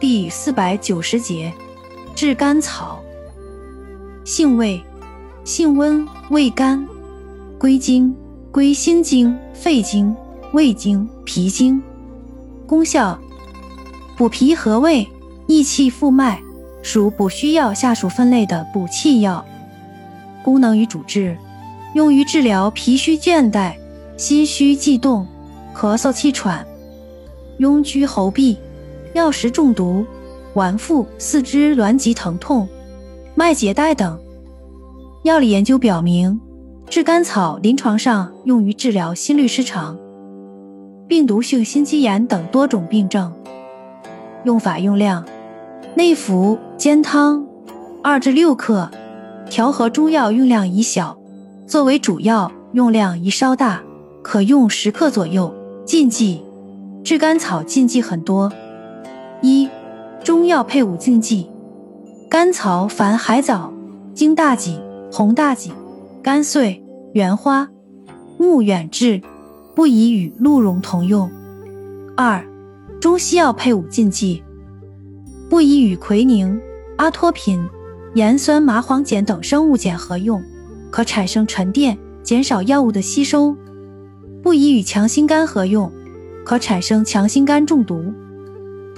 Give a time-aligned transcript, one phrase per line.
[0.00, 1.52] 第四百九十节，
[2.14, 3.00] 炙甘草。
[4.24, 4.80] 性味：
[5.42, 6.86] 性温，味甘，
[7.58, 8.14] 归经：
[8.52, 10.14] 归心经、肺经、
[10.52, 11.82] 胃经、脾经。
[12.64, 13.18] 功效：
[14.16, 15.04] 补脾和胃，
[15.48, 16.40] 益气复脉，
[16.80, 19.44] 属补虚药下属分类的补气药。
[20.44, 21.36] 功能与主治：
[21.94, 23.74] 用于治疗脾虚倦怠、
[24.16, 25.26] 心虚悸动、
[25.74, 26.64] 咳嗽气喘、
[27.58, 28.56] 痈疽喉痹。
[29.14, 30.04] 药食中毒、
[30.54, 32.68] 脘腹、四肢挛急疼痛、
[33.34, 34.18] 脉结带等。
[35.24, 36.40] 药理研究表明，
[36.88, 39.98] 炙甘草临床上用于治疗心律失常、
[41.06, 43.32] 病毒性心肌炎等多种病症。
[44.44, 45.24] 用法用量：
[45.94, 47.44] 内服煎汤，
[48.02, 48.90] 二至六克，
[49.50, 51.18] 调和中药用量宜小，
[51.66, 53.82] 作为主药用量宜稍大，
[54.22, 55.52] 可用十克左右。
[55.84, 56.42] 禁忌：
[57.02, 58.52] 炙甘草禁忌很多。
[60.28, 61.48] 中药配伍禁忌：
[62.28, 63.72] 甘草凡海藻、
[64.12, 64.78] 荆大戟、
[65.10, 65.72] 红大戟、
[66.22, 66.84] 甘穗、
[67.14, 67.66] 原花、
[68.36, 69.22] 木远志，
[69.74, 71.30] 不宜与鹿茸同用。
[72.14, 72.44] 二、
[73.00, 74.42] 中西药配伍禁忌：
[75.48, 76.60] 不宜与奎宁、
[76.98, 77.66] 阿托品、
[78.12, 80.42] 盐酸麻黄碱等生物碱合用，
[80.90, 83.56] 可产生沉淀，减少药物的吸收；
[84.42, 85.90] 不宜与强心苷合用，
[86.44, 88.12] 可产生强心苷中毒。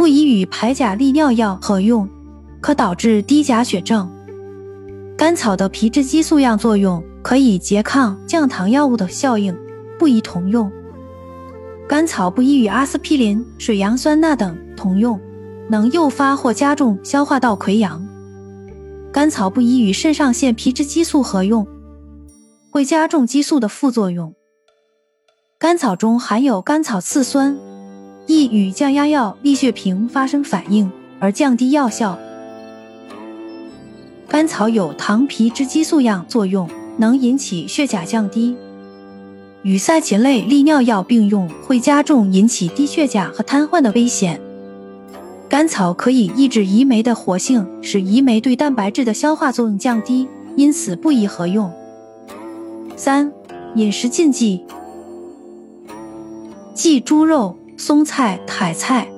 [0.00, 2.08] 不宜与排钾利尿药合用，
[2.62, 4.10] 可导致低钾血症。
[5.14, 9.54] 甘草的皮质激素样作用可以拮抗降糖药物的效应，
[9.98, 10.72] 不宜同用。
[11.86, 15.20] 甘草不宜与阿司匹林、水杨酸钠等同用，
[15.68, 18.02] 能诱发或加重消化道溃疡。
[19.12, 21.68] 甘草不宜与肾上腺皮质激素合用，
[22.70, 24.34] 会加重激素的副作用。
[25.58, 27.58] 甘草中含有甘草次酸。
[28.30, 32.16] 易与降压药利血平发生反应而降低药效。
[34.28, 38.54] 甘草有糖皮质激素样作用，能引起血钾降低。
[39.64, 44.40] 与赛嗪类利尿药并用会加重引起低血钾和瘫痪的危险。
[45.48, 51.68] 甘草可以抑制胰酶的活性，使胰酶对蛋白质的消化作用降低，因此不宜合用。
[52.94, 53.32] 三、
[53.74, 54.64] 饮食禁忌：
[56.72, 57.56] 忌猪肉。
[57.80, 59.08] 松菜、海菜、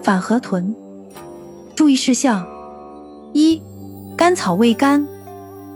[0.00, 0.72] 反河豚。
[1.74, 2.46] 注意事项：
[3.32, 3.60] 一、
[4.16, 5.04] 甘草味甘，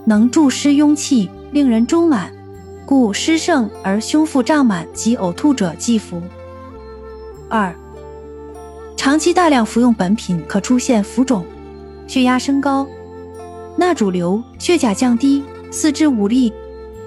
[0.04, 2.32] 能助湿壅气，令人中满，
[2.86, 6.22] 故湿盛而胸腹胀满及呕吐者忌服。
[7.48, 7.74] 二、
[8.96, 11.44] 长期大量服用本品可出现浮肿、
[12.06, 12.86] 血压升高、
[13.76, 15.42] 钠主流、血钾降低、
[15.72, 16.52] 四肢无力、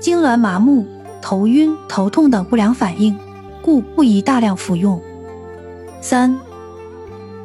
[0.01, 0.85] 痉挛麻木、
[1.21, 3.17] 头晕、头痛等不良反应，
[3.61, 5.01] 故不宜大量服用。
[6.01, 6.37] 三、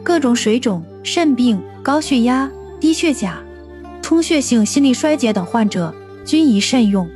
[0.03, 2.51] 各种水肿、肾病、高血压、
[2.81, 3.43] 低血钾、
[4.01, 5.93] 充血性心力衰竭等患者
[6.25, 7.09] 均宜慎用。